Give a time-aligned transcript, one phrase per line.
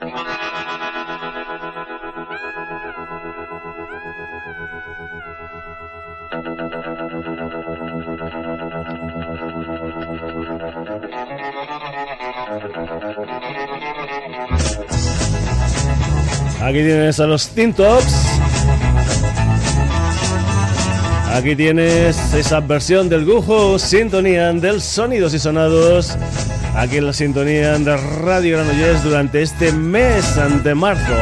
[0.00, 0.10] Aquí
[16.72, 18.04] tienes a los Tintops.
[21.32, 26.16] Aquí tienes esa versión del Gujo, sintonía del Sonidos y Sonados.
[26.74, 30.24] Aquí en la sintonía de Radio Granollers durante este mes
[30.62, 31.14] de marzo.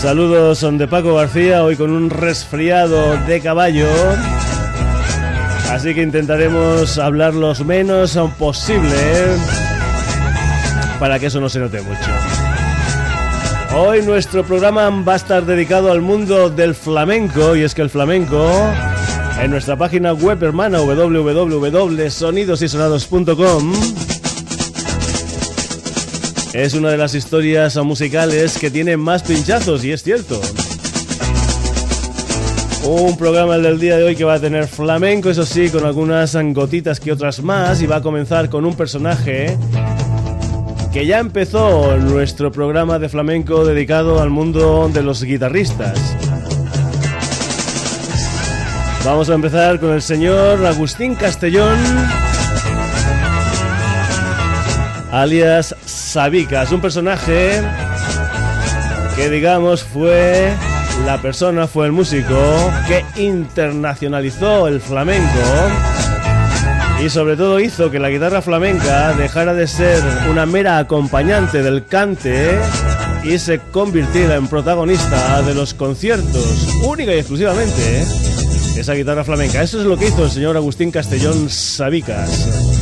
[0.00, 3.88] Saludos son de Paco García, hoy con un resfriado de caballo.
[5.70, 8.96] Así que intentaremos hablar lo menos posible
[10.98, 12.10] para que eso no se note mucho.
[13.76, 17.90] Hoy nuestro programa va a estar dedicado al mundo del flamenco y es que el
[17.90, 18.50] flamenco
[19.40, 23.74] en nuestra página web hermana www.sonidosysonados.com
[26.52, 30.40] es una de las historias musicales que tiene más pinchazos y es cierto.
[32.84, 35.84] Un programa el del día de hoy que va a tener flamenco, eso sí, con
[35.84, 39.56] algunas gotitas que otras más y va a comenzar con un personaje
[40.92, 45.98] que ya empezó nuestro programa de flamenco dedicado al mundo de los guitarristas.
[49.04, 51.78] Vamos a empezar con el señor Agustín Castellón,
[55.12, 55.74] alias
[56.08, 57.60] Sabicas, un personaje
[59.14, 60.50] que digamos fue
[61.04, 62.34] la persona, fue el músico
[62.86, 65.28] que internacionalizó el flamenco
[67.04, 71.84] y sobre todo hizo que la guitarra flamenca dejara de ser una mera acompañante del
[71.84, 72.58] cante
[73.22, 78.06] y se convirtiera en protagonista de los conciertos, única y exclusivamente
[78.78, 79.62] esa guitarra flamenca.
[79.62, 82.77] Eso es lo que hizo el señor Agustín Castellón Sabicas.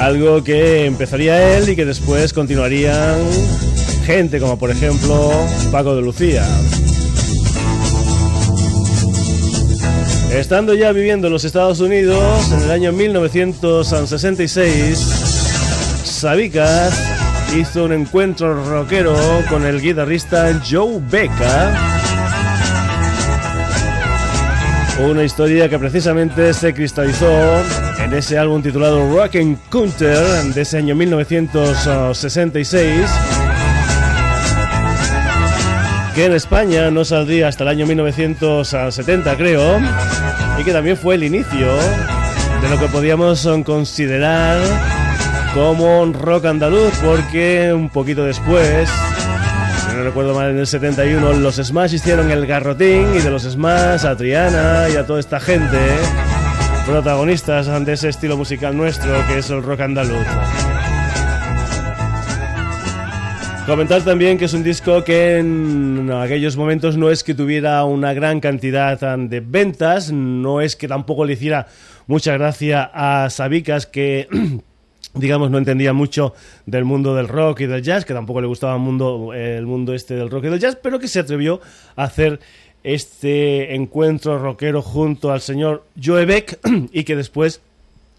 [0.00, 3.18] Algo que empezaría él y que después continuarían
[4.06, 5.30] gente como por ejemplo
[5.70, 6.42] Paco de Lucía.
[10.32, 14.96] Estando ya viviendo en los Estados Unidos, en el año 1966,
[16.02, 16.98] Sabicas
[17.54, 19.14] hizo un encuentro rockero
[19.50, 21.78] con el guitarrista Joe Becca.
[25.10, 27.28] Una historia que precisamente se cristalizó
[28.04, 29.36] en ese álbum titulado Rock
[29.68, 30.16] Counter
[30.54, 33.10] de ese año 1966
[36.14, 39.78] que en España no saldría hasta el año 1970 creo
[40.58, 41.68] y que también fue el inicio
[42.62, 44.58] de lo que podíamos considerar
[45.54, 48.88] como un rock andaluz porque un poquito después
[49.94, 54.06] no recuerdo mal en el 71 los Smash hicieron el garrotín y de los Smash
[54.06, 55.78] a Triana y a toda esta gente
[56.90, 60.26] protagonistas de ese estilo musical nuestro que es el rock andaluz.
[63.64, 68.12] Comentar también que es un disco que en aquellos momentos no es que tuviera una
[68.12, 71.68] gran cantidad de ventas, no es que tampoco le hiciera
[72.08, 74.26] mucha gracia a Sabicas que
[75.14, 76.34] digamos, no entendía mucho
[76.66, 79.94] del mundo del rock y del jazz, que tampoco le gustaba el mundo, el mundo
[79.94, 81.60] este del rock y del jazz, pero que se atrevió
[81.94, 82.40] a hacer
[82.82, 86.58] este encuentro rockero junto al señor Joe Beck
[86.92, 87.60] y que después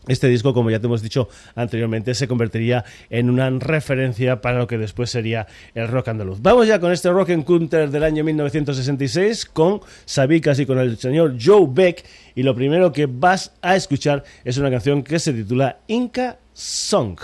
[0.07, 4.65] este disco, como ya te hemos dicho anteriormente, se convertiría en una referencia para lo
[4.65, 5.45] que después sería
[5.75, 6.41] el rock andaluz.
[6.41, 11.35] Vamos ya con este Rock Encounter del año 1966 con Sabicas y con el señor
[11.39, 12.03] Joe Beck.
[12.33, 17.19] Y lo primero que vas a escuchar es una canción que se titula Inca Song.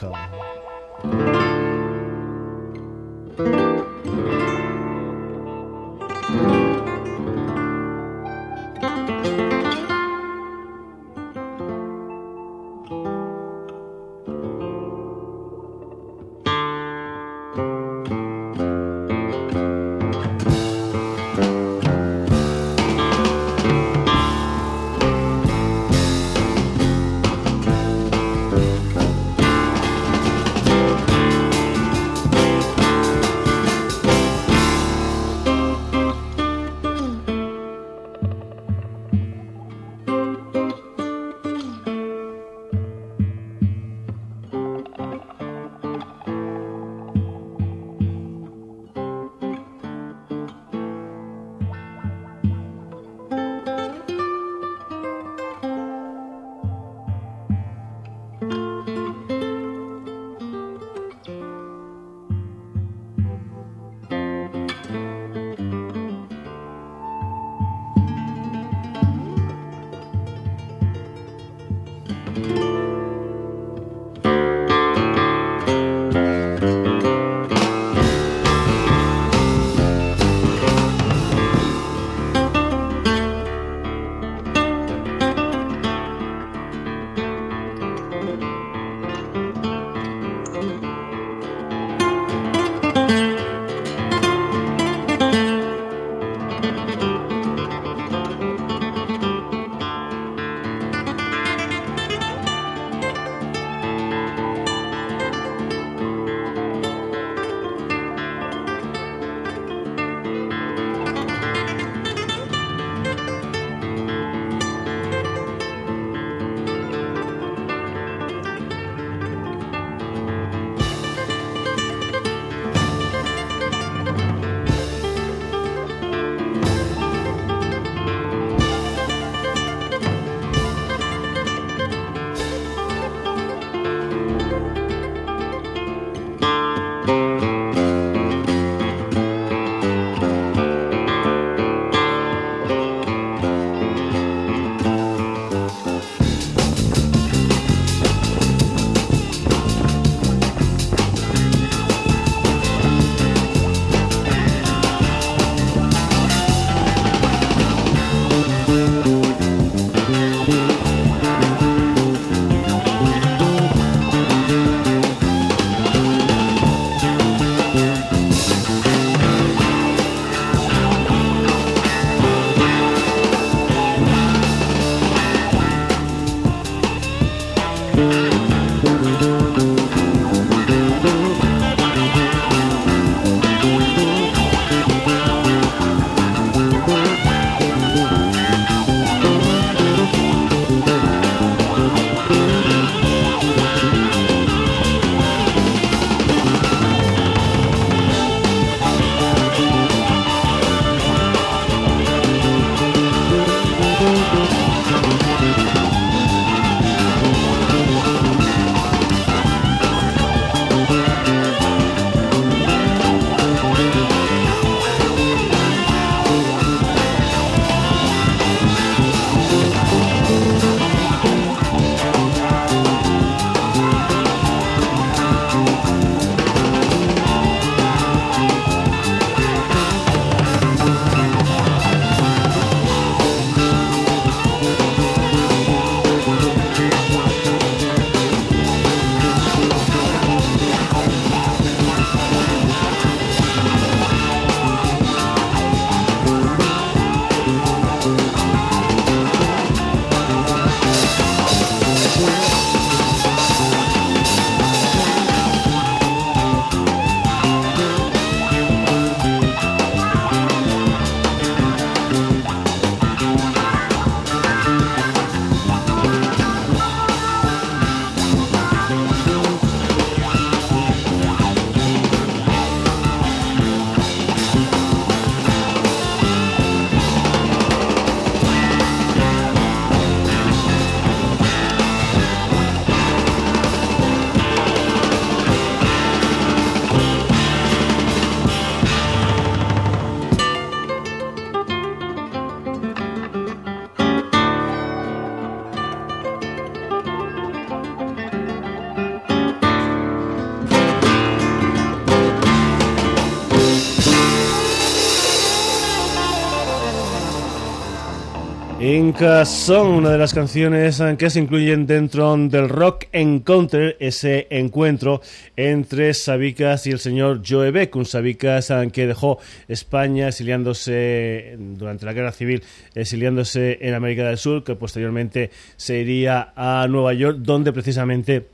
[309.17, 315.21] Son una de las canciones que se incluyen dentro del Rock Encounter, ese encuentro
[315.55, 322.13] entre Sabicas y el señor Joe Beck, un Sabicas que dejó España exiliándose durante la
[322.13, 322.62] Guerra Civil,
[322.93, 328.45] exiliándose en América del Sur, que posteriormente se iría a Nueva York, donde precisamente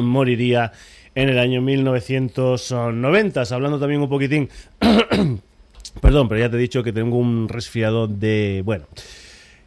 [0.00, 0.72] moriría
[1.14, 3.42] en el año 1990.
[3.50, 4.48] Hablando también un poquitín...
[6.00, 8.62] Perdón, pero ya te he dicho que tengo un resfriado de...
[8.64, 8.86] Bueno,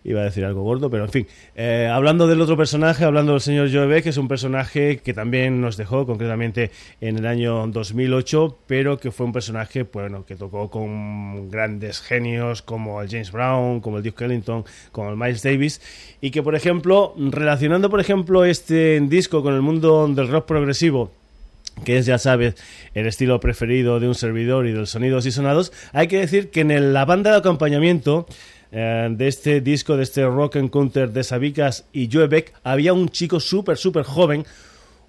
[0.06, 1.28] iba a decir algo gordo, pero en fin.
[1.56, 5.60] Eh, hablando del otro personaje, hablando del señor Joe que es un personaje que también
[5.60, 6.72] nos dejó concretamente
[7.02, 12.62] en el año 2008, pero que fue un personaje bueno, que tocó con grandes genios
[12.62, 15.82] como el James Brown, como el Duke Ellington, como el Miles Davis,
[16.22, 21.12] y que, por ejemplo, relacionando, por ejemplo, este disco con el mundo del rock progresivo,
[21.84, 22.56] que es, ya sabes,
[22.94, 26.50] el estilo preferido de un servidor y de los sonidos y sonados, hay que decir
[26.50, 28.28] que en la banda de acompañamiento
[28.78, 33.08] eh, de este disco, de este Rock Encounter de Sabicas y Joe Beck, había un
[33.08, 34.46] chico súper, súper joven,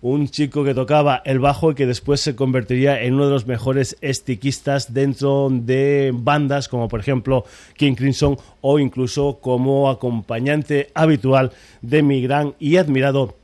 [0.02, 3.48] un chico que tocaba el bajo y que después se convertiría en uno de los
[3.48, 7.44] mejores estiquistas dentro de bandas como por ejemplo
[7.76, 11.50] King Crimson o incluso como acompañante habitual
[11.82, 13.34] de mi gran y admirado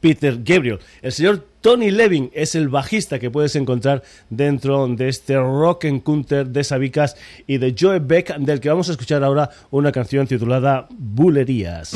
[0.00, 0.80] Peter Gabriel.
[1.02, 6.48] El señor Tony Levin es el bajista que puedes encontrar dentro de este Rock Encounter
[6.48, 7.16] de Sabicas
[7.46, 11.94] y de Joe Beck, del que vamos a escuchar ahora una canción titulada Bulerías.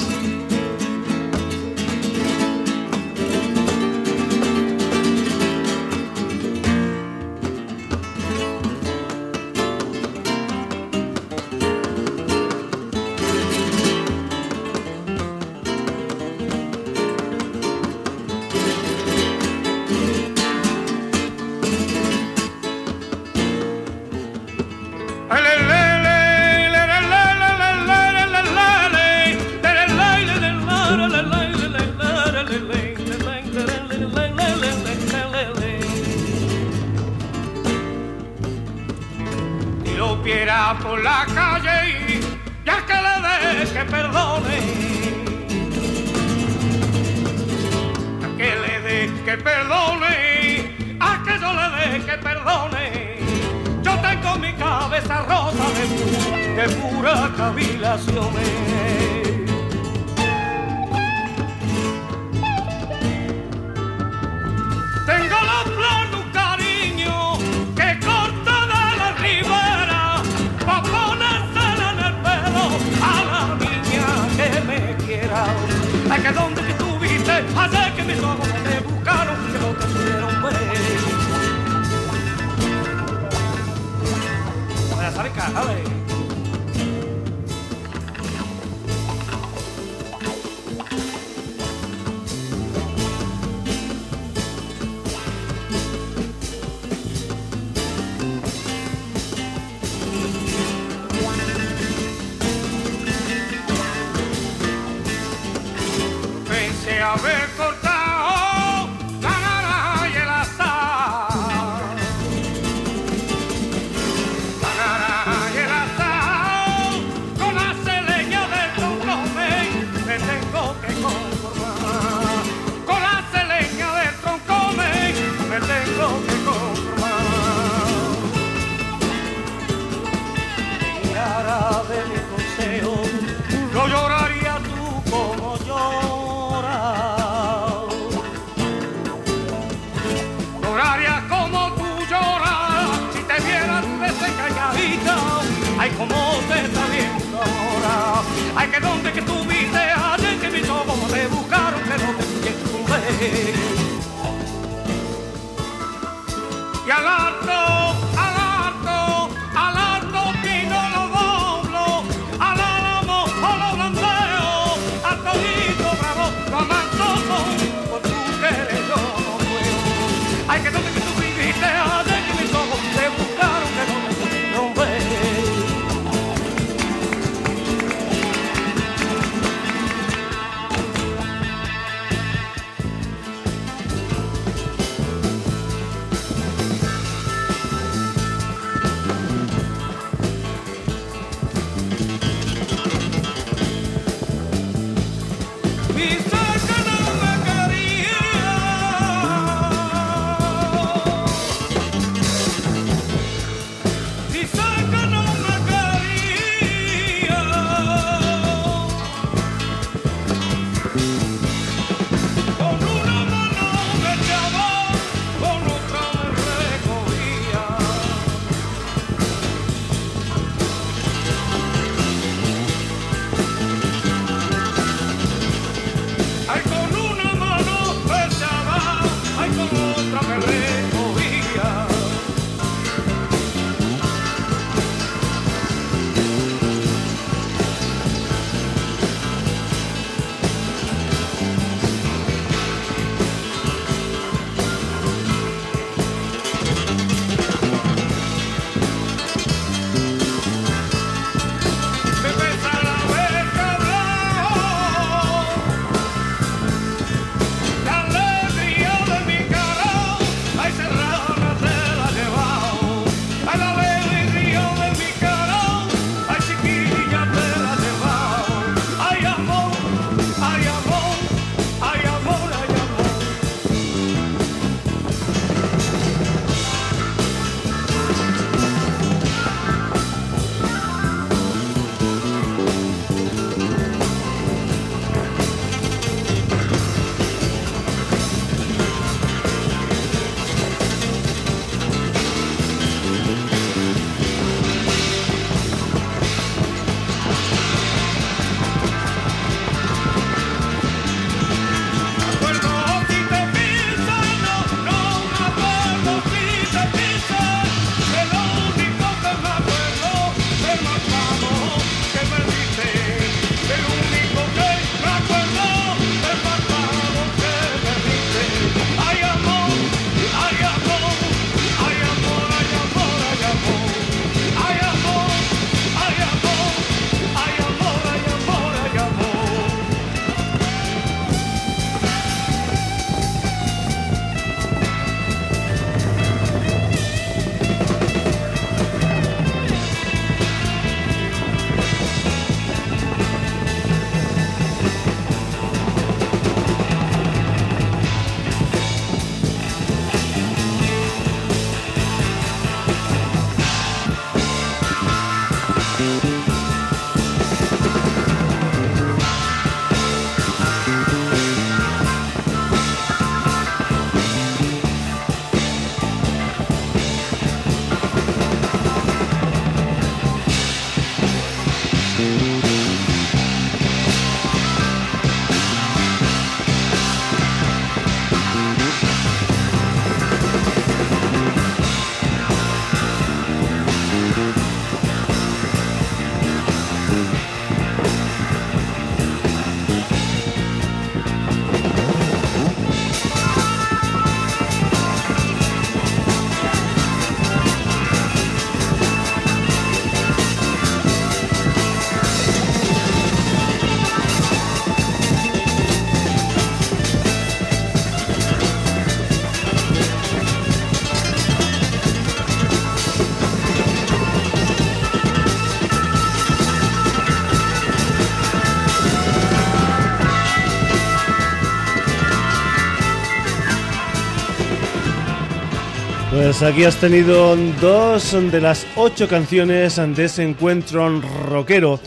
[426.59, 432.01] Pues aquí has tenido dos de las ocho canciones de ese encuentro rockero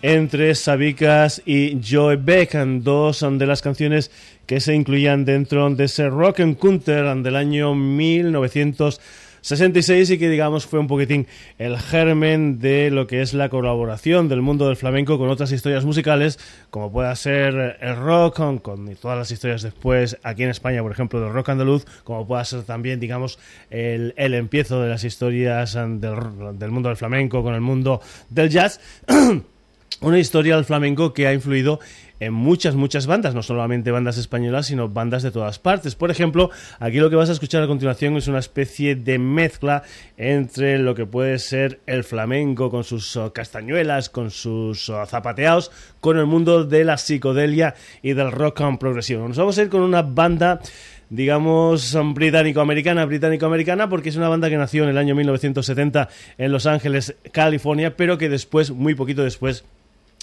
[0.00, 4.12] entre Sabicas y Joe Beck, dos de las canciones
[4.46, 9.00] que se incluían dentro de ese Rock Encounter del año 1900.
[9.46, 14.28] 66 y que digamos fue un poquitín el germen de lo que es la colaboración
[14.28, 19.16] del mundo del flamenco con otras historias musicales, como pueda ser el rock, con, todas
[19.16, 22.98] las historias después aquí en España, por ejemplo, del rock andaluz, como pueda ser también,
[22.98, 23.38] digamos,
[23.70, 28.50] el, el empiezo de las historias del, del mundo del flamenco con el mundo del
[28.50, 28.80] jazz.
[30.00, 31.80] una historia del flamenco que ha influido
[32.18, 35.94] en muchas, muchas bandas, no solamente bandas españolas, sino bandas de todas partes.
[35.94, 39.82] Por ejemplo, aquí lo que vas a escuchar a continuación es una especie de mezcla
[40.16, 45.70] entre lo que puede ser el flamenco con sus oh, castañuelas, con sus oh, zapateados,
[46.00, 49.28] con el mundo de la psicodelia y del rock and progresivo.
[49.28, 50.60] Nos vamos a ir con una banda
[51.08, 56.66] digamos, británico-americana, británico-americana, porque es una banda que nació en el año 1970 en Los
[56.66, 59.64] Ángeles, California, pero que después, muy poquito después,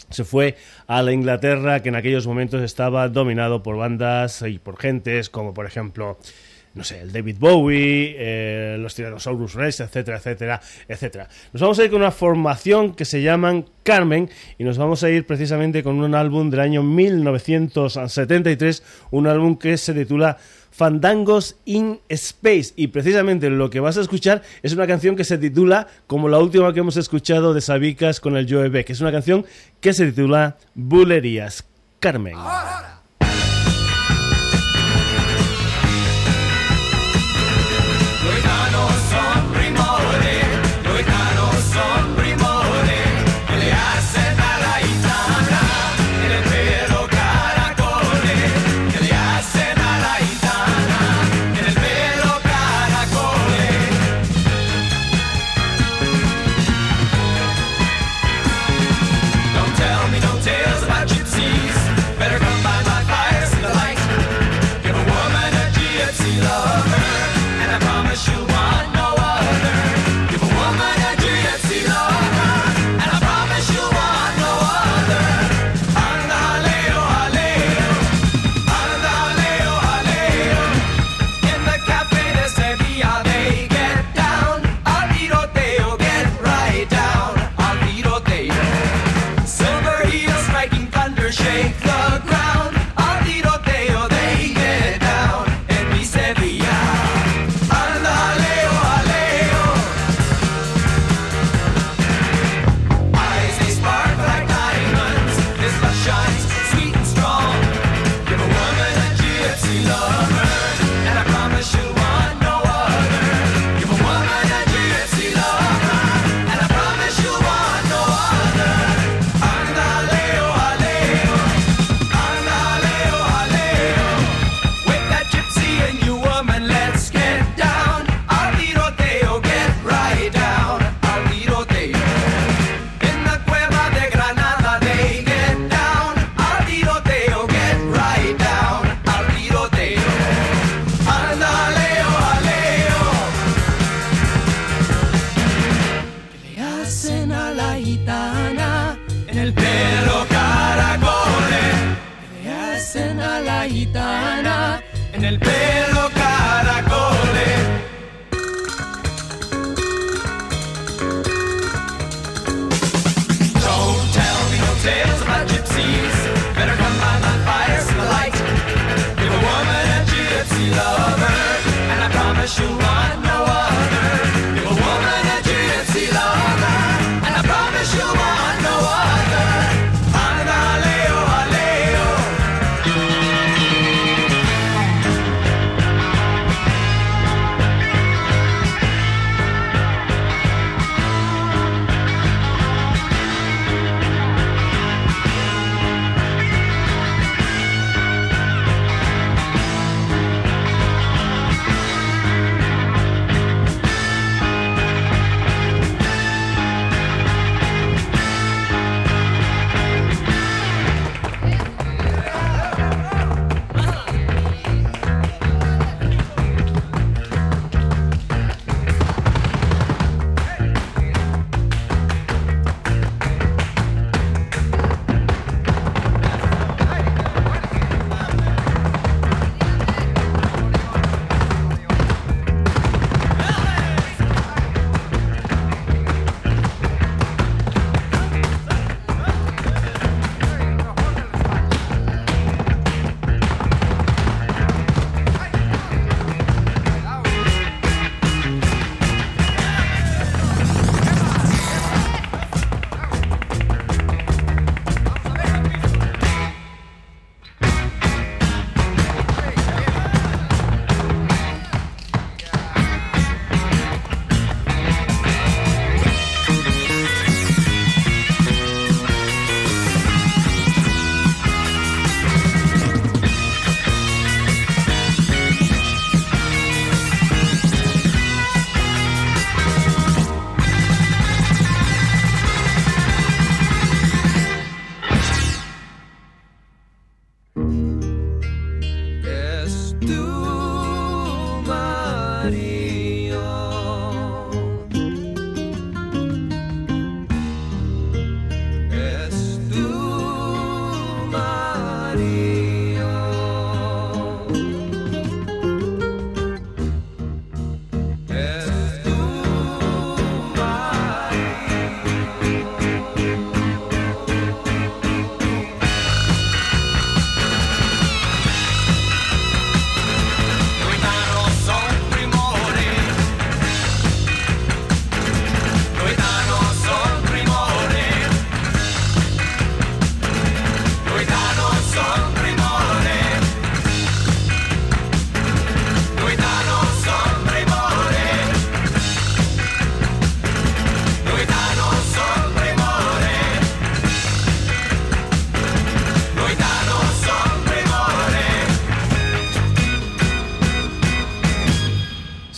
[0.09, 0.55] se fue
[0.87, 5.53] a la Inglaterra que en aquellos momentos estaba dominado por bandas y por gentes como
[5.53, 6.17] por ejemplo
[6.75, 11.29] no sé, el David Bowie, eh, los Tyrannosaurus Rex, etcétera, etcétera, etcétera.
[11.51, 15.09] Nos vamos a ir con una formación que se llaman Carmen y nos vamos a
[15.09, 20.37] ir precisamente con un álbum del año 1973, un álbum que se titula
[20.71, 22.73] Fandangos in Space.
[22.75, 26.39] Y precisamente lo que vas a escuchar es una canción que se titula, como la
[26.39, 29.45] última que hemos escuchado de Sabicas con el Joe Beck, es una canción
[29.79, 31.65] que se titula Bulerías.
[31.99, 32.33] Carmen.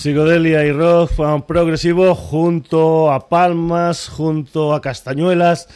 [0.06, 5.68] Psicodelia y rock progresivo junto a palmas, junto a castañuelas,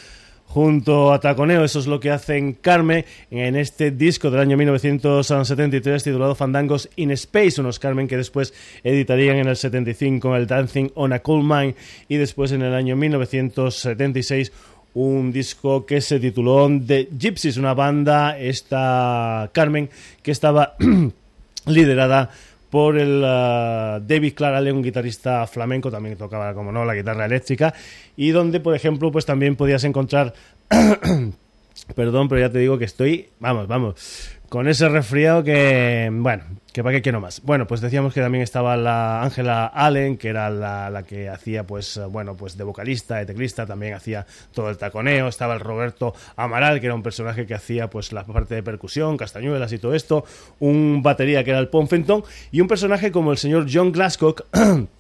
[0.46, 1.63] junto a taconeo.
[1.63, 7.10] Eso es lo que hacen Carmen en este disco del año 1973 titulado Fandangos in
[7.10, 11.74] Space, unos Carmen que después editarían en el 75 el Dancing on a Cool Mine
[12.08, 14.52] y después en el año 1976
[14.94, 19.89] un disco que se tituló The Gypsies, una banda, esta Carmen,
[20.22, 20.76] que estaba
[21.65, 22.30] liderada
[22.70, 27.74] por el uh, David Clarale, un guitarrista flamenco, también tocaba, como no, la guitarra eléctrica,
[28.16, 30.34] y donde, por ejemplo, pues también podías encontrar...
[31.96, 36.84] Perdón, pero ya te digo que estoy, vamos, vamos, con ese resfriado que, bueno, que
[36.84, 37.42] para qué quiero más.
[37.44, 41.98] Bueno, pues decíamos que también estaba la Ángela Allen, que era la, que hacía, pues,
[41.98, 45.28] eh, bueno, pues de vocalista, de teclista, también hacía todo el taconeo.
[45.28, 49.18] Estaba el Roberto Amaral, que era un personaje que hacía, pues, la parte de percusión,
[49.18, 50.26] castañuelas y todo esto.
[50.60, 52.24] Un batería que era el Ponfenton.
[52.52, 54.46] Y un personaje como el señor John Glasscock.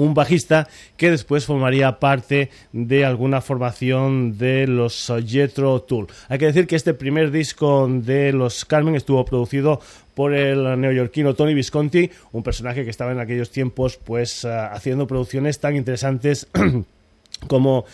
[0.00, 6.06] un bajista que después formaría parte de alguna formación de los Jetro Tool.
[6.28, 9.80] Hay que decir que este primer disco de los Carmen estuvo producido
[10.14, 15.06] por el neoyorquino Tony Visconti, un personaje que estaba en aquellos tiempos pues eh, haciendo
[15.06, 16.48] producciones tan interesantes
[17.46, 17.84] como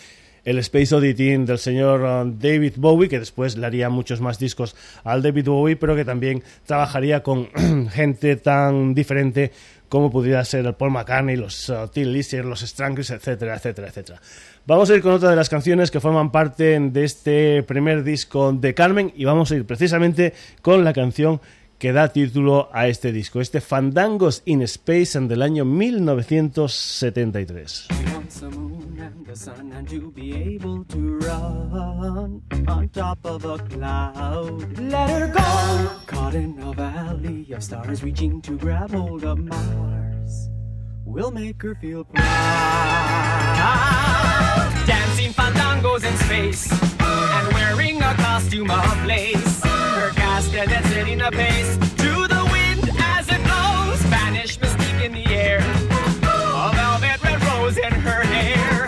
[0.47, 4.77] el Space Auditing del señor eh, David Bowie, que después le haría muchos más discos
[5.03, 7.49] al David Bowie, pero que también trabajaría con
[7.91, 9.51] gente tan diferente
[9.89, 12.13] como pudiera ser el Paul McCartney, los uh, Tim
[12.45, 14.21] los Stranglers, etcétera, etcétera, etcétera.
[14.67, 18.53] Vamos a ir con otra de las canciones que forman parte de este primer disco
[18.53, 21.41] de Carmen y vamos a ir precisamente con la canción
[21.79, 27.87] que da título a este disco, este Fandangos in Space del año 1973.
[29.27, 34.79] the sun and to be able to run on top of a cloud.
[34.79, 35.91] Let her go!
[36.07, 40.49] Caught in a valley of stars reaching to grab hold of Mars.
[41.05, 42.25] We'll make her feel proud.
[44.87, 49.76] Dancing fandangos in space and wearing a costume of lace.
[50.37, 53.99] Her casket that's setting a pace to the wind as it blows.
[54.01, 55.61] Spanish mystique in the air.
[55.61, 58.87] A velvet red rose in her hair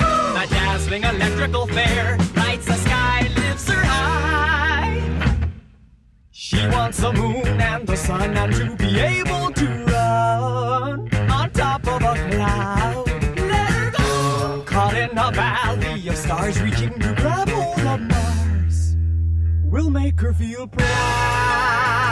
[0.51, 2.19] dazzling electrical fair.
[2.37, 5.01] Lights the sky, lifts her high.
[6.33, 11.87] She wants the moon and the sun and to be able to run on top
[11.89, 13.07] of a cloud.
[13.39, 14.63] Let her go.
[14.67, 18.18] Caught in a valley of stars reaching to grab hold of.
[19.71, 22.08] We'll make her feel proud.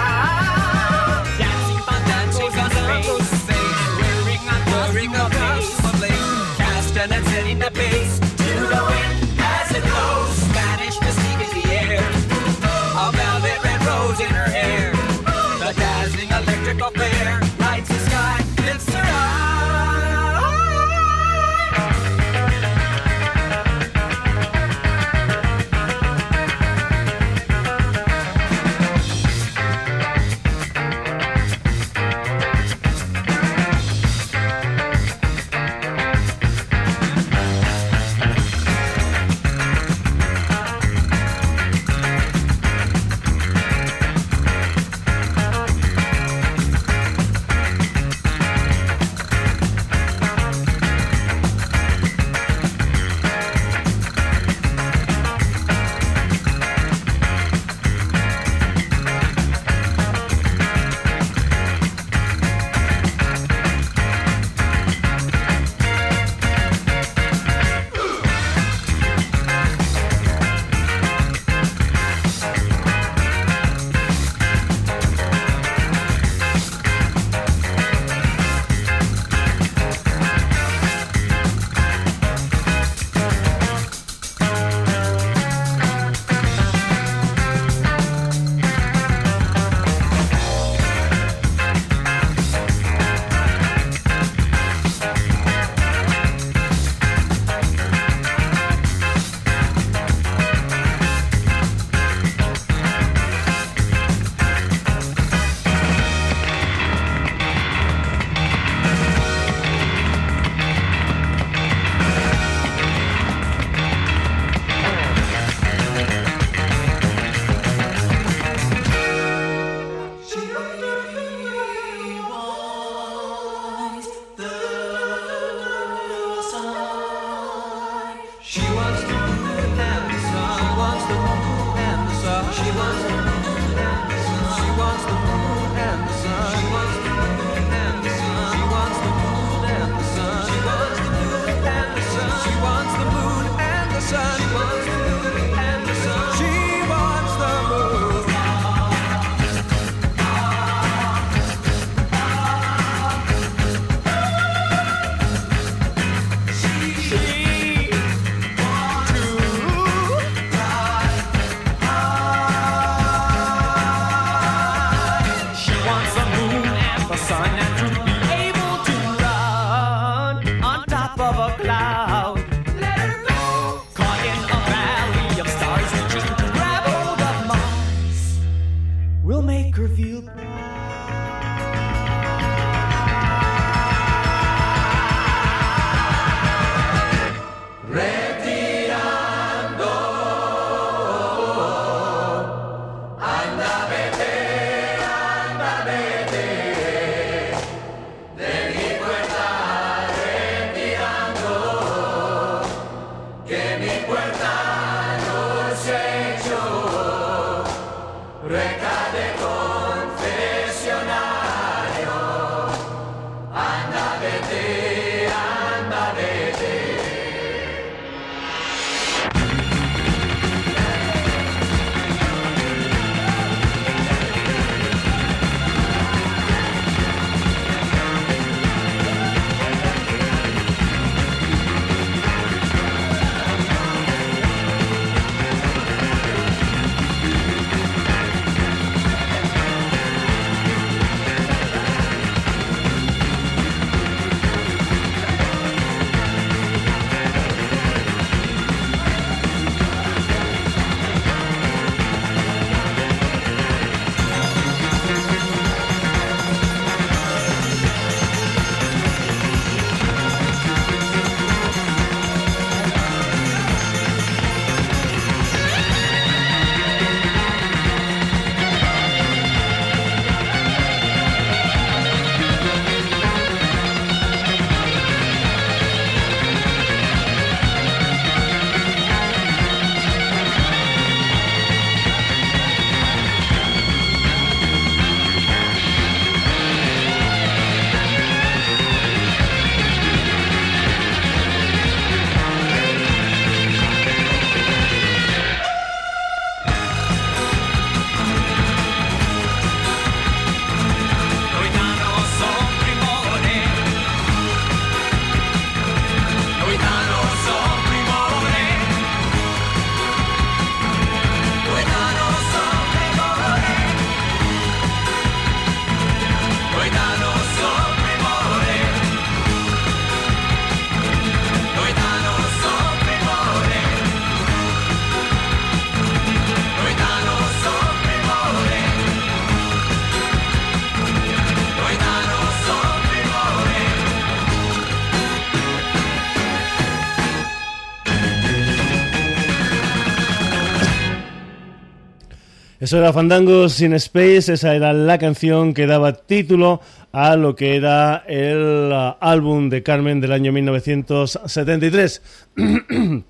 [342.86, 347.74] Eso era Fandangos in Space, esa era la canción que daba título a lo que
[347.74, 352.22] era el uh, álbum de Carmen del año 1973.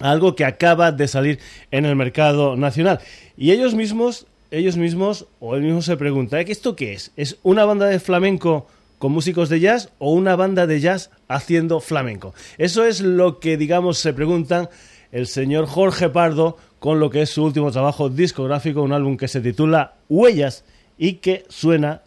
[0.00, 1.38] a algo que acaba de salir
[1.70, 3.00] en el mercado nacional.
[3.36, 6.44] Y ellos mismos, ellos mismos o él mismo se pregunta, ¿eh?
[6.48, 7.12] ¿esto qué es?
[7.16, 8.68] ¿Es una banda de flamenco
[9.06, 12.34] con músicos de jazz o una banda de jazz haciendo flamenco.
[12.58, 14.68] Eso es lo que, digamos, se preguntan
[15.12, 19.28] el señor Jorge Pardo con lo que es su último trabajo discográfico, un álbum que
[19.28, 20.64] se titula Huellas
[20.98, 22.02] y que suena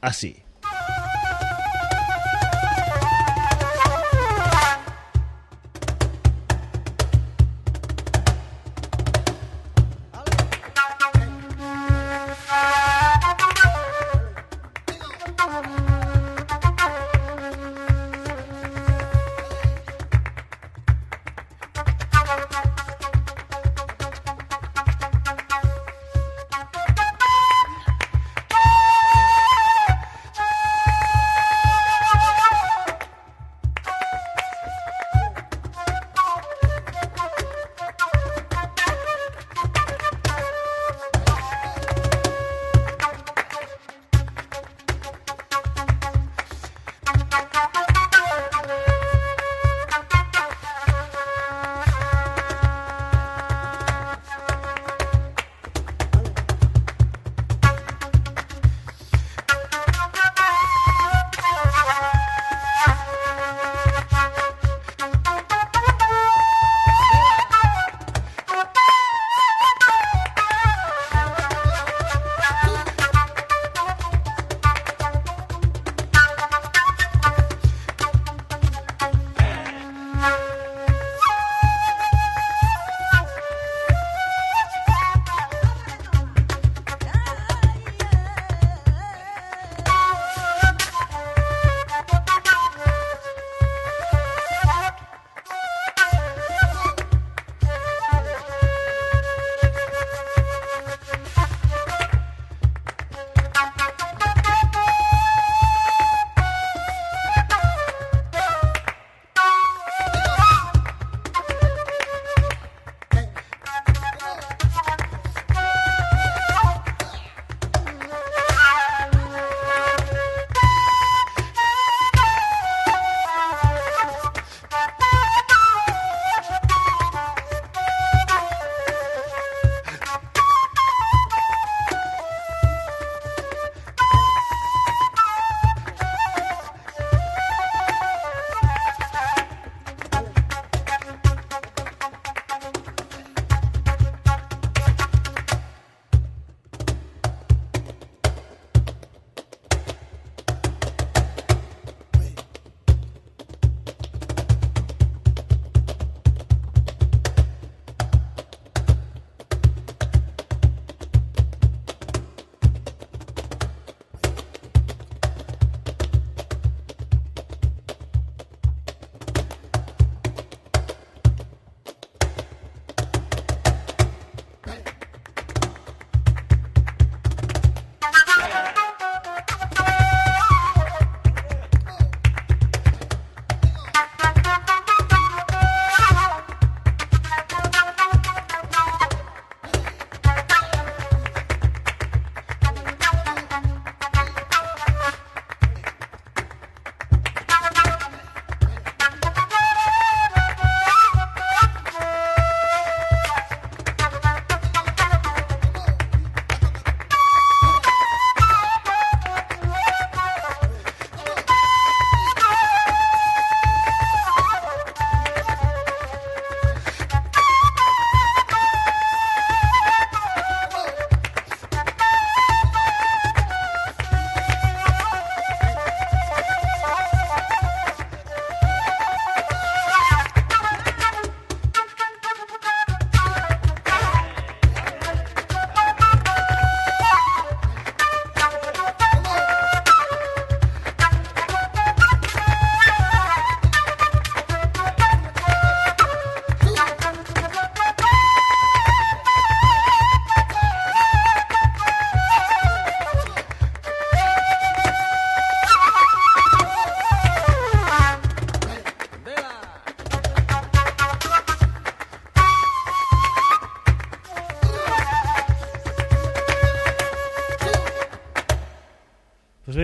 [0.00, 0.38] así.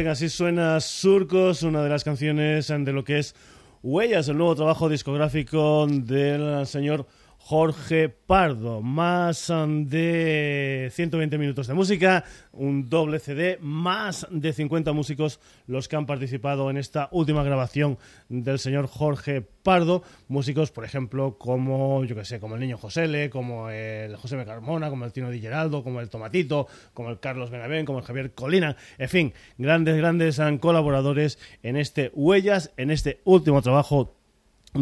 [0.09, 3.35] Así suena Surcos, una de las canciones de lo que es
[3.83, 7.07] Huellas, el nuevo trabajo discográfico del señor
[7.49, 8.83] Jorge Pardo.
[8.83, 15.39] Más de 120 minutos de música, un doble CD, más de 50 músicos
[15.69, 20.03] los que han participado en esta última grabación del señor Jorge Pardo.
[20.27, 24.91] Músicos, por ejemplo, como, yo que sé, como el niño Josele, como el José Carmona,
[24.91, 28.35] como el Tino Di Geraldo, como el Tomatito, como el Carlos Benavén, como el Javier
[28.35, 28.77] Colina.
[28.99, 34.16] En fin, grandes, grandes colaboradores en este Huellas, en este último trabajo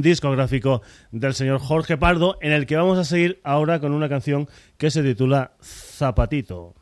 [0.02, 4.48] discográfico del señor Jorge Pardo, en el que vamos a seguir ahora con una canción
[4.76, 6.74] que se titula Zapatito.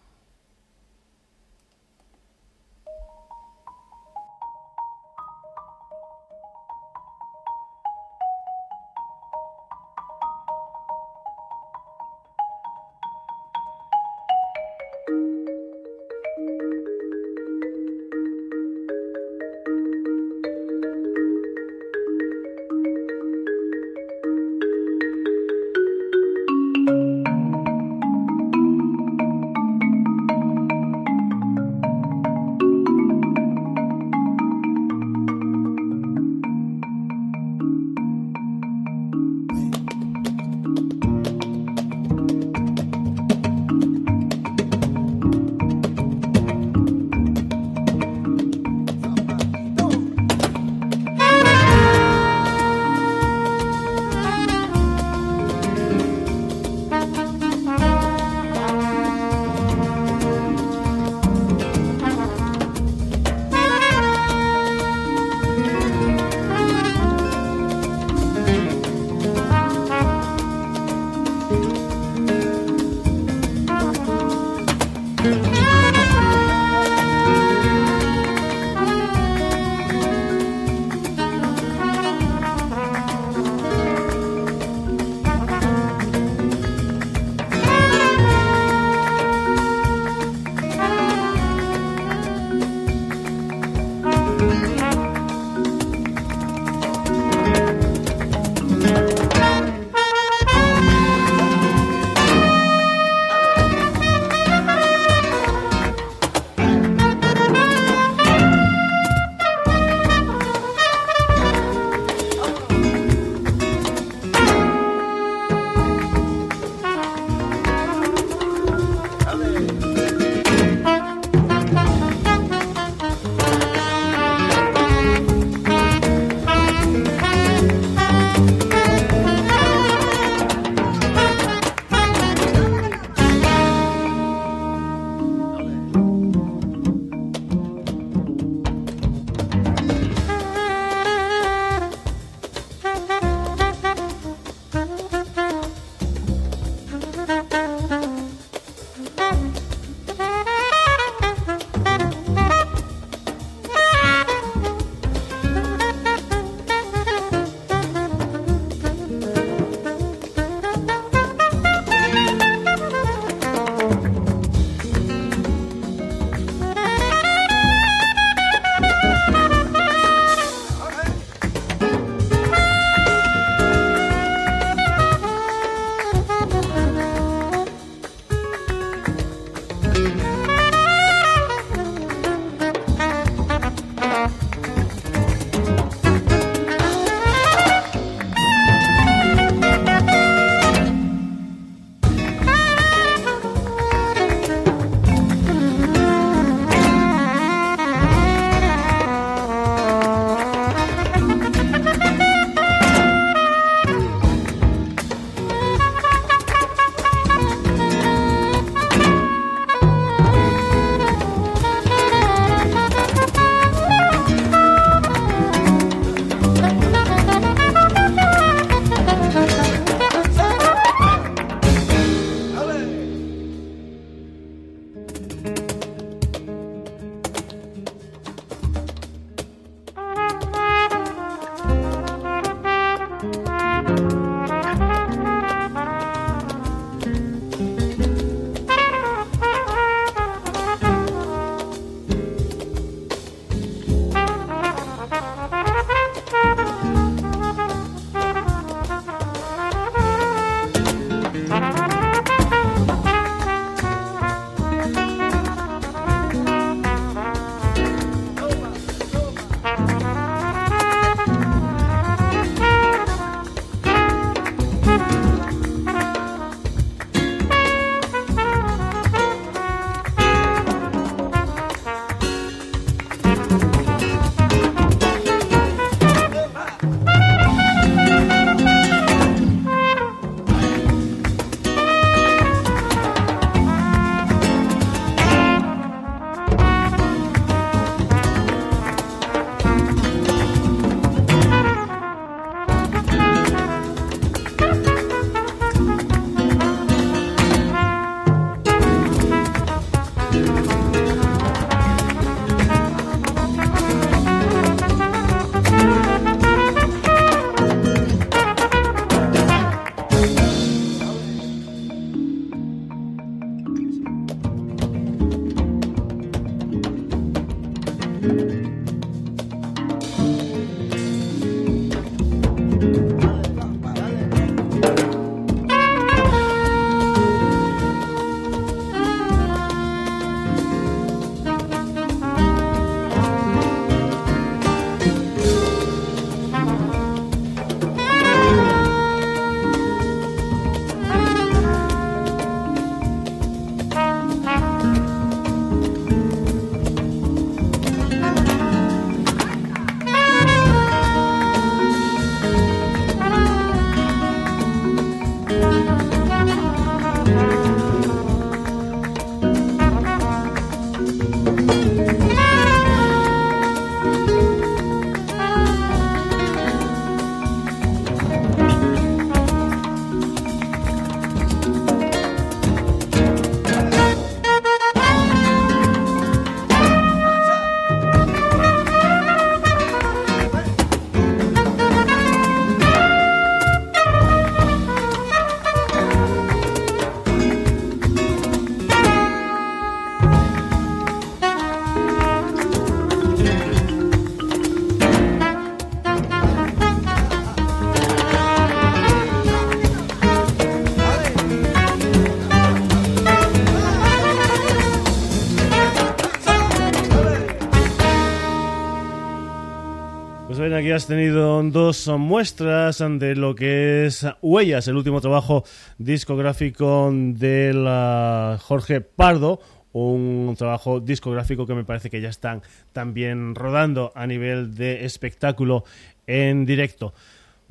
[410.95, 415.65] Has tenido dos muestras de lo que es Huellas, el último trabajo
[415.97, 419.61] discográfico de la Jorge Pardo,
[419.93, 422.63] un trabajo discográfico que me parece que ya están
[422.93, 425.85] también rodando a nivel de espectáculo
[426.27, 427.15] en directo.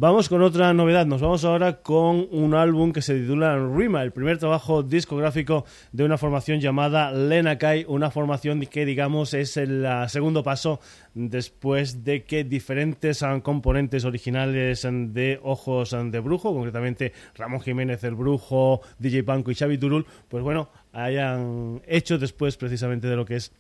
[0.02, 1.06] Vamos con otra novedad.
[1.06, 6.04] Nos vamos ahora con un álbum que se titula Rima, el primer trabajo discográfico de
[6.04, 10.80] una formación llamada Lena Kai, una formación que digamos es el segundo paso
[11.14, 18.82] después de que diferentes componentes originales de Ojos de Brujo, concretamente Ramón Jiménez el Brujo,
[18.98, 23.52] DJ Panko y Xavi Turul, pues bueno, hayan hecho después precisamente de lo que es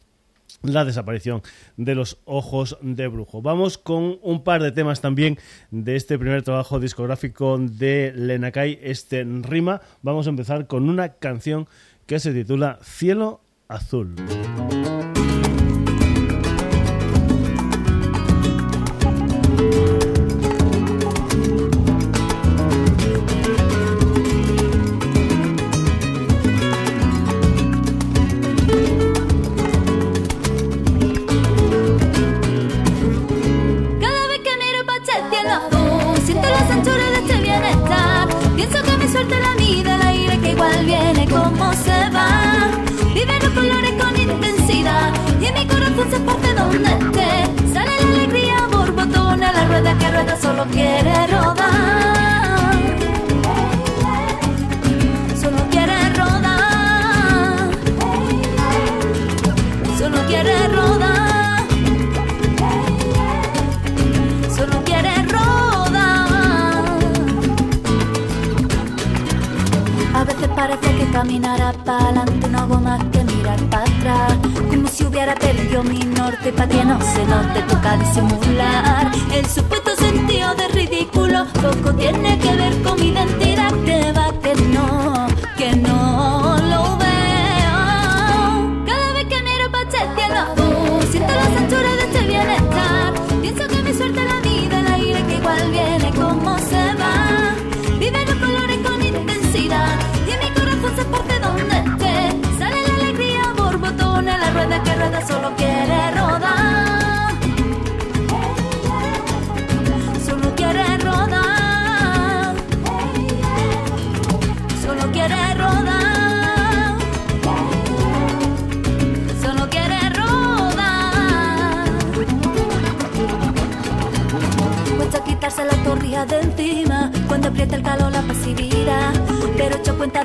[0.62, 1.42] la desaparición
[1.78, 3.42] de los ojos de brujo.
[3.42, 5.38] Vamos con un par de temas también
[5.72, 9.82] de este primer trabajo discográfico de Lenakai, este rima.
[10.02, 11.68] Vamos a empezar con una canción
[12.06, 14.16] que se titula Cielo Azul.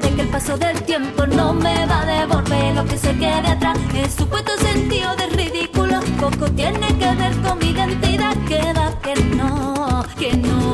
[0.01, 3.49] de que el paso del tiempo no me va a devolver lo que se quede
[3.49, 3.79] atrás.
[3.95, 8.37] El supuesto sentido de ridículo poco tiene que ver con mi identidad.
[8.47, 10.66] Queda que no, que no.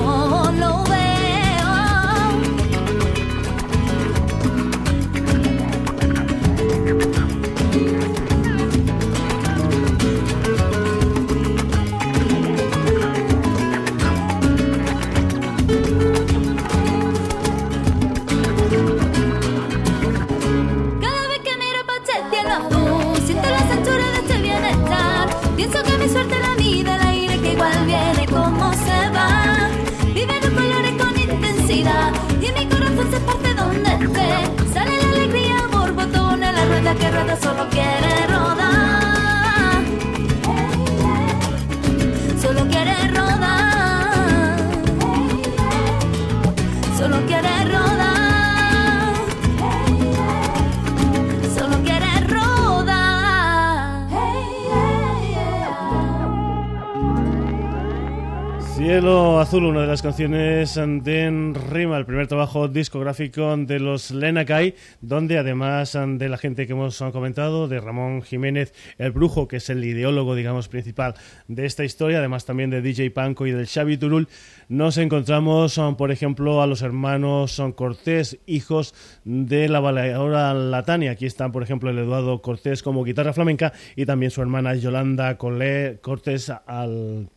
[58.98, 65.96] Una de las canciones de Rima, el primer trabajo discográfico de los Lenakai, donde además
[65.96, 70.34] de la gente que hemos comentado, de Ramón Jiménez, el brujo, que es el ideólogo,
[70.34, 71.14] digamos, principal
[71.48, 74.28] de esta historia, además también de DJ Panko y del Xavi Turul,
[74.68, 81.12] nos encontramos, por ejemplo, a los hermanos Cortés, hijos de la bailadora Latania.
[81.12, 85.38] Aquí están, por ejemplo, el Eduardo Cortés como guitarra flamenca y también su hermana Yolanda
[85.38, 87.30] Cortés al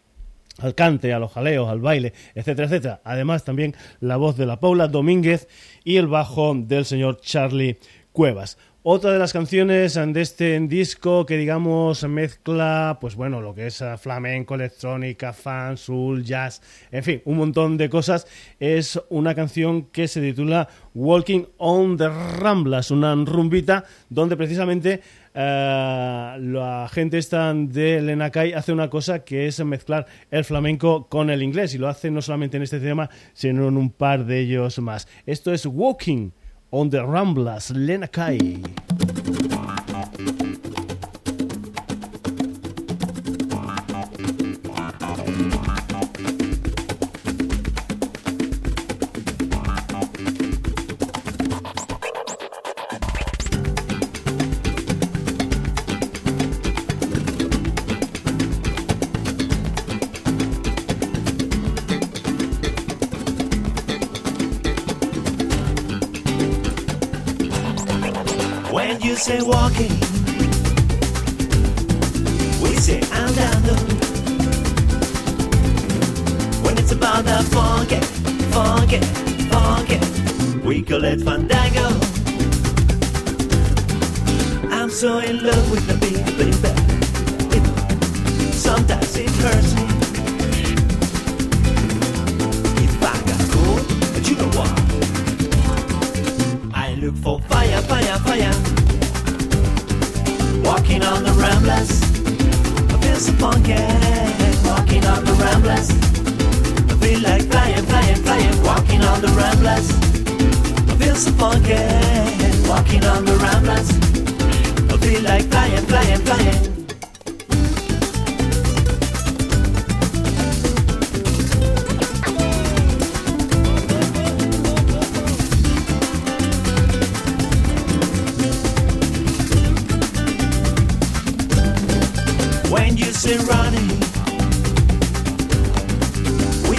[0.60, 3.02] al cante, a los jaleos, al baile, etcétera, etcétera.
[3.04, 5.48] Además, también la voz de la Paula Domínguez
[5.84, 7.78] y el bajo del señor Charlie
[8.12, 8.58] Cuevas.
[8.88, 13.82] Otra de las canciones de este disco que digamos mezcla, pues bueno, lo que es
[13.82, 18.28] eh, flamenco, electrónica, fan, soul, jazz, en fin, un montón de cosas,
[18.60, 25.02] es una canción que se titula Walking on the Ramblas, una rumbita donde precisamente
[25.38, 31.30] eh, la gente esta de Lenacay hace una cosa que es mezclar el flamenco con
[31.30, 34.40] el inglés y lo hace no solamente en este tema, sino en un par de
[34.40, 35.08] ellos más.
[35.26, 36.32] Esto es Walking
[36.70, 38.08] on the Ramblas, Lena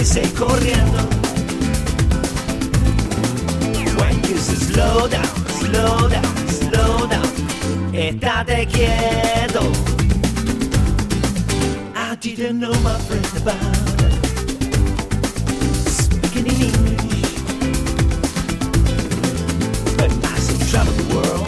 [0.07, 1.03] say corriendo.
[3.99, 7.27] When you say slow down, slow down, slow down,
[7.93, 9.63] estate quieto.
[11.93, 13.75] I didn't know my friend about.
[15.99, 17.33] Speaking in English,
[19.97, 21.47] but I still travel the world.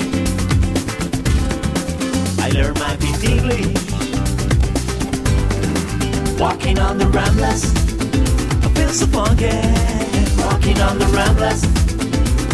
[2.44, 3.78] I learned my bit English.
[6.38, 7.79] Walking on the ramblers,
[8.94, 9.46] so funky.
[10.42, 11.64] Walking on the ramblers,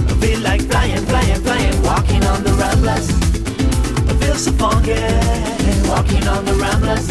[0.10, 1.82] I feel like flying, flying, flying.
[1.82, 3.10] Walking on the ramblers,
[4.10, 5.00] I feel so funky.
[5.88, 7.10] Walking on the ramblers,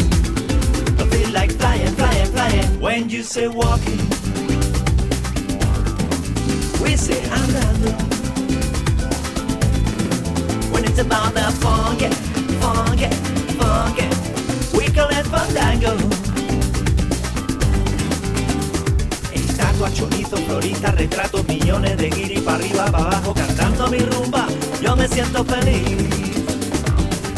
[0.99, 2.79] I feel like flying, flying, flying.
[2.79, 3.97] When you say walking,
[6.83, 7.93] we say andando.
[10.71, 12.09] When it's about the funky,
[12.61, 13.09] funky,
[13.57, 14.07] funky,
[14.77, 16.14] we call it fandango.
[19.93, 24.47] Chorizo, florita, retrato, millones de guiri para arriba, para abajo, cantando mi rumba,
[24.81, 25.83] yo me siento feliz.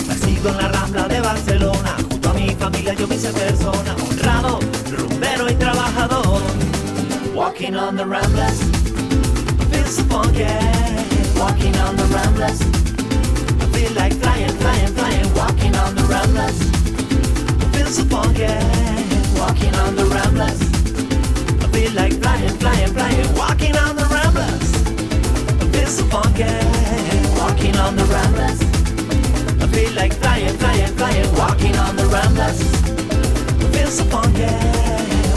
[0.07, 4.59] Nacido en la rambla de Barcelona, junto a mi familia yo me hice persona, honrado,
[4.91, 6.41] rumbero y trabajador.
[7.33, 8.59] Walking on the Ramblas,
[9.71, 10.45] feel so funky.
[11.39, 12.61] Walking on the Ramblas,
[13.61, 15.33] I feel like flying, flying, flying.
[15.33, 16.57] Walking on the Ramblas,
[17.73, 18.47] feel so funky.
[19.39, 20.66] Walking on the Ramblas
[21.93, 24.07] like flying, flying, flying, walking on the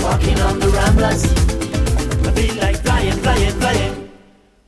[0.03, 0.70] walking on the.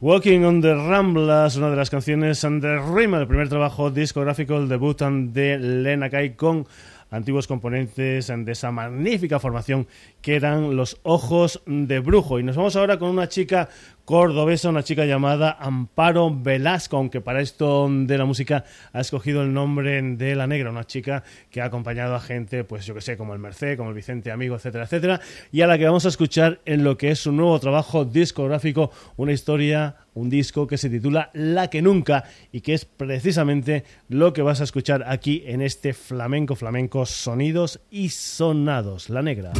[0.02, 4.68] Walking on the Ramblas, una de las canciones de Rima, el primer trabajo discográfico, el
[4.68, 6.66] debut de Lena Kai con
[7.12, 9.86] antiguos componentes de esa magnífica formación
[10.20, 12.40] que eran los Ojos de Brujo.
[12.40, 13.68] Y nos vamos ahora con una chica
[14.04, 19.52] cordobesa, una chica llamada Amparo Velasco, aunque para esto de la música ha escogido el
[19.52, 23.16] nombre de La Negra, una chica que ha acompañado a gente, pues yo que sé,
[23.16, 26.08] como el Merced, como el Vicente Amigo, etcétera, etcétera, y a la que vamos a
[26.08, 30.90] escuchar en lo que es su nuevo trabajo discográfico, una historia, un disco que se
[30.90, 35.62] titula La que nunca y que es precisamente lo que vas a escuchar aquí en
[35.62, 39.52] este flamenco, flamenco, sonidos y sonados, La Negra.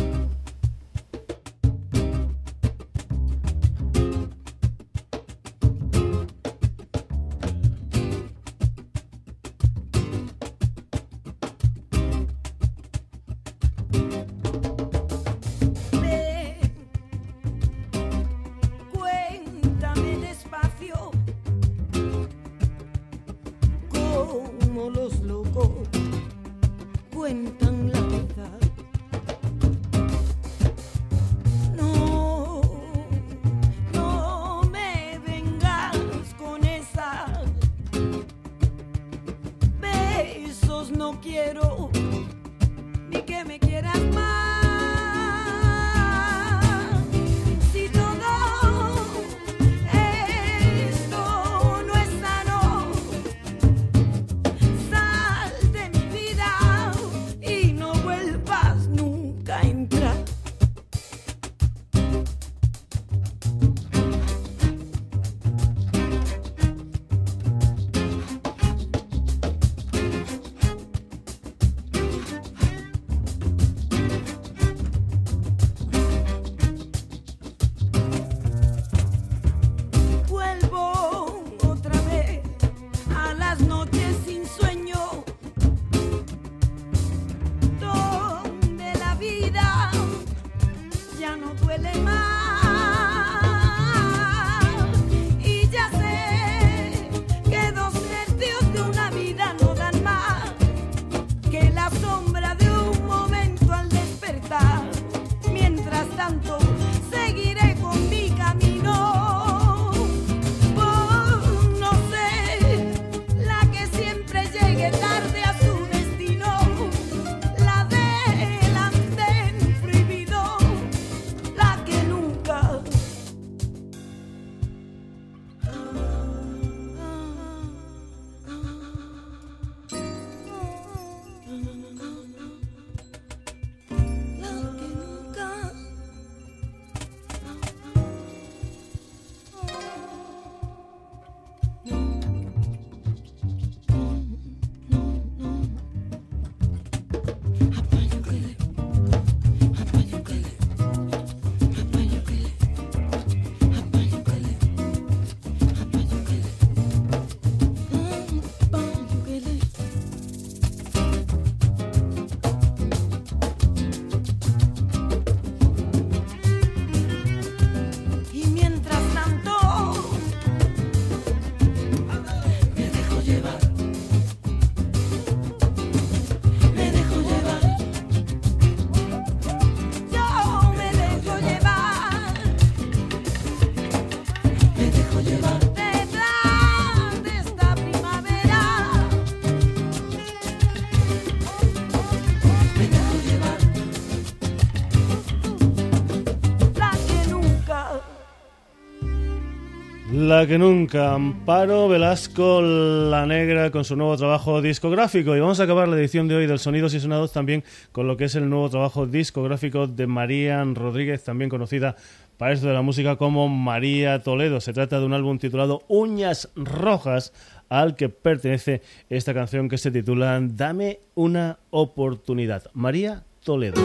[200.47, 205.36] Que nunca, Amparo Velasco La Negra con su nuevo trabajo discográfico.
[205.36, 207.62] Y vamos a acabar la edición de hoy del Sonidos y Sonados también
[207.93, 211.97] con lo que es el nuevo trabajo discográfico de María Rodríguez, también conocida
[212.38, 214.61] para esto de la música como María Toledo.
[214.61, 217.32] Se trata de un álbum titulado Uñas Rojas,
[217.68, 222.64] al que pertenece esta canción que se titula Dame una oportunidad.
[222.74, 223.80] María Toledo.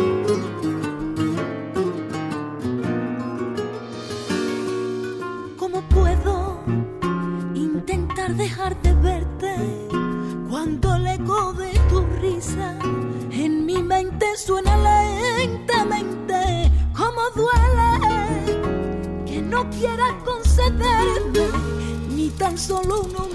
[22.70, 23.26] alone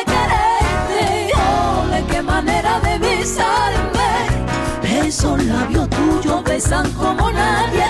[0.00, 4.10] de quererte, ole, qué manera de besarme.
[5.06, 7.86] Esos labios tuyos besan como nadie.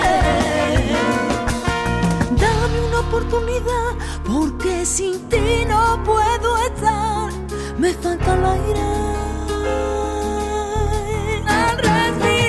[2.41, 3.95] Dame una oportunidad,
[4.25, 7.31] porque sin ti no puedo estar.
[7.77, 8.81] Me falta el aire.
[11.47, 12.40] Al respirar.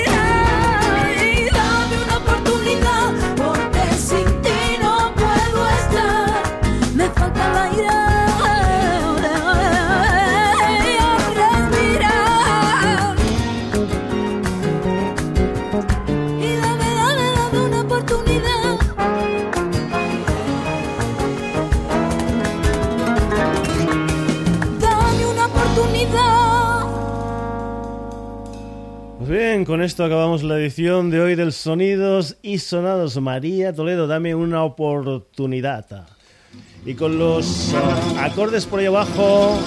[29.64, 33.20] Con esto acabamos la edición de hoy del Sonidos y Sonados.
[33.20, 36.06] María Toledo, dame una oportunidad.
[36.84, 37.74] Y con los
[38.18, 39.58] acordes por ahí abajo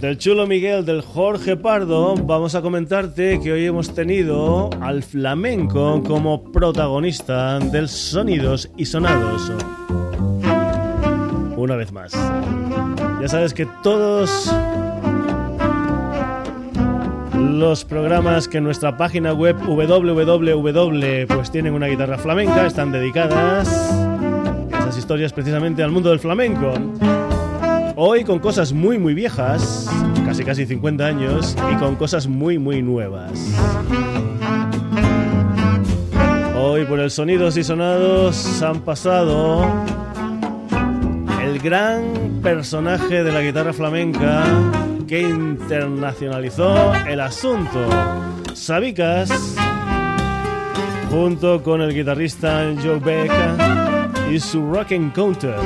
[0.00, 6.02] del chulo Miguel, del Jorge Pardo, vamos a comentarte que hoy hemos tenido al flamenco
[6.02, 9.52] como protagonista del Sonidos y Sonados.
[11.56, 12.12] Una vez más.
[13.20, 14.50] Ya sabes que todos
[17.42, 23.68] los programas que en nuestra página web www pues tienen una guitarra flamenca, están dedicadas
[24.68, 26.72] esas historias precisamente al mundo del flamenco.
[27.96, 29.90] Hoy con cosas muy muy viejas,
[30.24, 33.32] casi casi 50 años, y con cosas muy muy nuevas.
[36.56, 39.66] Hoy por el Sonidos y Sonados han pasado
[41.42, 44.44] el gran personaje de la guitarra flamenca
[45.06, 47.88] que internacionalizó el asunto.
[48.54, 49.30] Sabicas,
[51.10, 53.32] junto con el guitarrista Joe Beck
[54.30, 55.56] y su Rock Encounter.